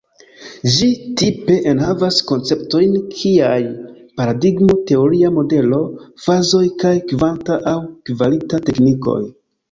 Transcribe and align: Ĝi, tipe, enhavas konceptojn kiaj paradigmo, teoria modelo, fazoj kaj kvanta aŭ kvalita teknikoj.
Ĝi, 0.75 0.85
tipe, 1.21 1.55
enhavas 1.71 2.15
konceptojn 2.29 2.95
kiaj 3.17 3.57
paradigmo, 4.21 4.77
teoria 4.91 5.29
modelo, 5.35 5.81
fazoj 6.23 6.63
kaj 6.85 6.93
kvanta 7.11 7.59
aŭ 7.73 7.75
kvalita 8.11 8.61
teknikoj. 8.71 9.19